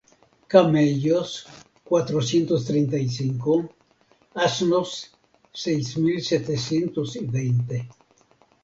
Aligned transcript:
Camellos, 0.47 1.45
cuatrocientos 1.83 2.65
treinta 2.65 2.97
y 2.97 3.07
cinco; 3.07 3.69
asnos, 4.33 5.11
seis 5.53 5.95
mil 5.99 6.19
setecientos 6.23 7.17
y 7.17 7.25
veinte. 7.27 7.87